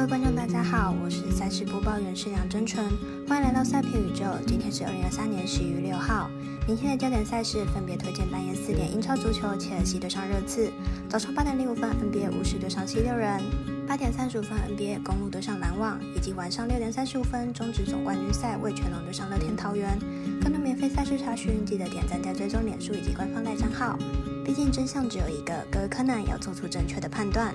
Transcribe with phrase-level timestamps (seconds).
[0.00, 2.86] 各位观众，大家好，我是赛事播报员是梁真纯，
[3.28, 4.24] 欢迎来到赛评宇宙。
[4.46, 6.30] 今天是二零二三年十一月六号，
[6.66, 10.72] 明天的焦点赛事分别推荐半夜四点英超足球切尔西对上热刺，
[11.06, 13.42] 早上八点零五分 NBA 巫师对上七六人，
[13.86, 19.98] 八点三十五分 NBA 公路对上篮网，以及晚上六点三十五分中职总冠军赛味全龙对上乐天桃园。
[20.40, 23.98] 更多免费赛事查询，记得点赞加追踪脸书以及官方赖账号。
[24.46, 27.54] 毕竟真相只有一个，各位柯南要做出正确的判断。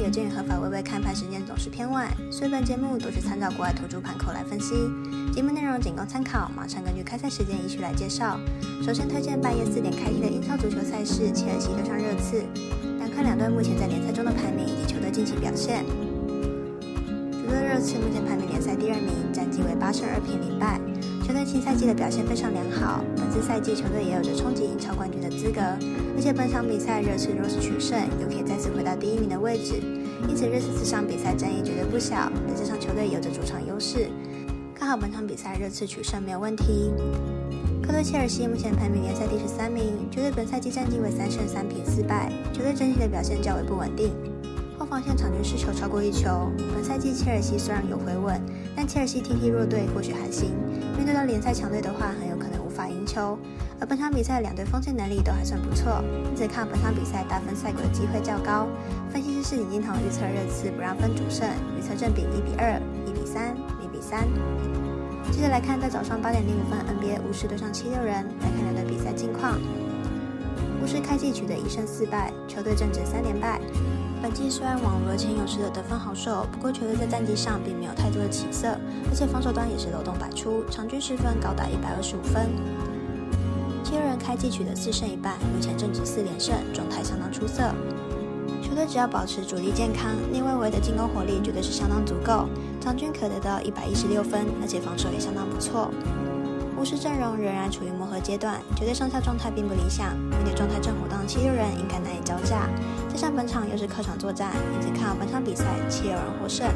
[0.00, 4.74] 另外，有鉴于合法微微看盘时间总是偏晚，所以本节目都是参照国外投注盘口来分析。
[5.30, 8.40] 节目内容仅供参考，马上根据开赛时间依序来介绍。
[8.82, 12.42] 首先推荐半夜四点开踢的英超足球赛事，切尔西对上热刺。
[12.98, 15.84] 来看两队目前在联赛中的排名以及球队近期表现。
[15.84, 20.80] 主队热刺目前排名联赛第二名，战绩为八胜二平零败。
[21.30, 25.60] 球队新赛季的表现非常良好，本次赛季球队也有着冲击英超冠军的资格。
[25.60, 29.74] 而且本场比赛热刺若是取胜，又可以再次回到第一名的位置，
[30.28, 32.28] 因此热刺这场比赛争议绝对不小。
[32.48, 34.08] 但这场球队有着主场优势，
[34.74, 36.90] 看好本场比赛热刺取胜没有问题。
[37.80, 44.10] 客队切尔西目前排名联赛第十三名，球队本赛季战绩为三胜三平四败，球队整体的表现较为不稳定。
[44.90, 46.50] 后防线场均失球超过一球。
[46.74, 48.42] 本赛季切尔西虽然有回稳，
[48.74, 50.50] 但切尔西踢踢弱队或许还行，
[50.96, 53.38] 面对到联赛强队的话，很有可能无法赢球。
[53.78, 58.66] 而本场比赛两队锋线能力都还算不错，因此看本场比赛大分赛果的机会较高。
[59.12, 62.74] 分析师是李金彤预测热刺不让分主胜，预测正比一比二、
[63.06, 64.26] 一比三、零比三。
[65.30, 69.56] 接着来看在早上八点零五分 NBA 巫师对上七六人，来看两队比赛近况。
[70.82, 73.60] 巫师开季取得一胜四败，球队正值三连败。
[74.22, 78.68] 本季虽然网罗前勇士的得分好手，不过球队在战绩上并没有太多的起色，
[79.08, 82.50] 而且防守端也是漏洞百出，场均失分高达一百二十五分。
[83.82, 87.62] 七六人开季取得四胜一败，目前正值四连胜，状态相当出色。
[88.62, 92.46] 球队只要保持主力健康，内外围的进攻火力绝对是相当足够，
[92.78, 95.90] 场均可得到一百一十六分，而且防守也相当不错。
[96.80, 102.70] 巫师阵容仍然处于磨合阶段，球队上下状态并不理想，面对状态正火烫的七六人应该难以招架。
[103.06, 106.66] 加上本场又是客场作战，因此看好本场比赛七六人获胜。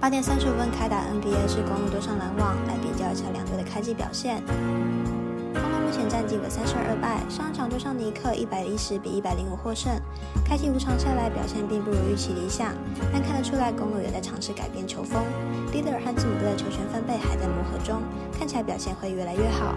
[0.00, 4.42] 八点三十五分开打 NBA 是公路对上篮网，来比较一下两队的开季表现。
[5.62, 9.92] 公路目前战绩为三胜二败，上一场对上尼克一百一十比一百零五获胜。
[10.44, 12.72] 开季五场下来表现并不如预期理想，
[13.12, 15.22] 但看得出来公路也在尝试改变球风。
[15.72, 18.02] 利勒尔和字母哥的球权分配还在磨合中，
[18.36, 19.74] 看起来表现会越来越好。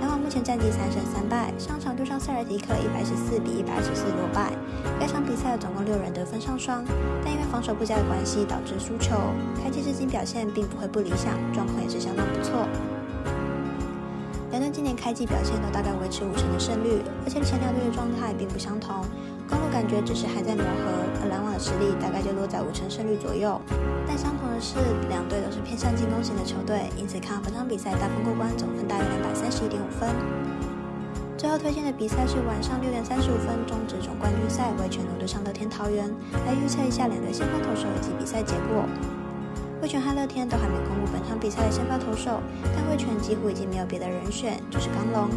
[0.00, 4.52] 篮网目前战绩三胜三败，上场对上塞尔迪克一百十四比一百二十四落败。
[5.00, 6.84] 该场比赛总共六人得分上双，
[7.24, 9.16] 但因为防守不佳的关系导致输球。
[9.62, 12.68] 开季至今表现并不会不理想，状况也是相当不错。
[14.50, 19.04] 两队今年开季表现都大概维持五成的胜率，而且前两队的状态并不相同。
[19.48, 20.90] 公路感觉只是还在磨合，
[21.22, 23.60] 而篮网的实力大概就落在五成胜率左右。
[24.06, 30.08] 但相同的是，两队都是偏向进攻型的球队，因此看本场比赛大分过关，总分大约两百三十一点五分。
[31.36, 36.08] 最后推荐的比赛是晚上六点三十五分中职总冠军赛，为全龙对上乐天桃园，
[36.46, 38.86] 来预测一下两队先发投手以及比赛结果。
[39.82, 42.40] 味全和乐天都还没公布本场比赛的先发投手，
[42.74, 45.28] 但味全几乎已经没有别的人选，就是刚龙。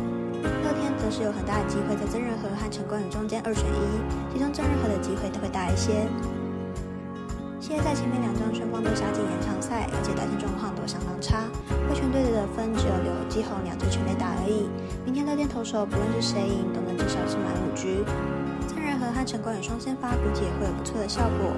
[0.41, 6.07] 乐天则是有很大的机会在曾仁和和陈冠宇中间二选一，其中曾仁和的机会都会大一些。
[7.59, 11.43] 现在在前面两仗双方都杀进延长赛，而且打线状况都相当差，
[11.91, 14.71] 味全队的得分只有刘继宏两支全垒打而已。
[15.03, 18.01] 明天乐天投手不论是谁赢，都能至少是满五局。
[18.71, 21.51] 曾仁和和陈冠宇双先发，估计也会有不错的效果。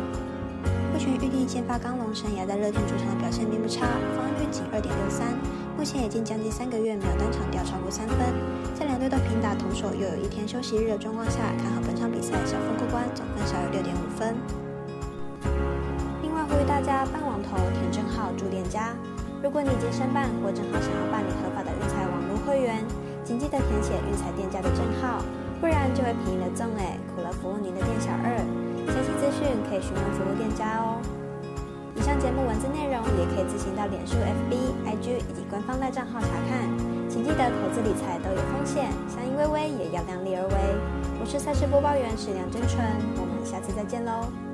[1.02, 5.34] 全预定先发刚龙生涯在乐天主场的表现并不差，防御率仅二点六三。
[5.76, 8.22] 目前已经将近三个月没有单场掉超过三分，
[8.78, 14.38] 在两队都平打同手又有一天休息日的状况下，看好本场比赛小分过关，总分小有六点五分。
[16.22, 18.94] 另外呼吁大家办网投填证号注店家，
[19.42, 22.86] 如果你已经申办或正好想要办理合法的运彩网络会员，
[23.26, 25.26] 请记得填写运彩店家的证号，
[25.62, 28.34] 不然就会便宜了重哎，苦了服务您的店小二。
[28.90, 30.98] 详细资讯可以询问服务店家哦。
[31.96, 36.66] 以上节目文字内容也可以自行到脸书、FB、IG 以及官方赖账号查看。
[37.08, 40.56] 请记得投资理财都有风险，相依微微也要量力而为。
[41.22, 42.82] 我是赛事播报员史梁真纯，
[43.22, 44.51] 我们下次再见喽。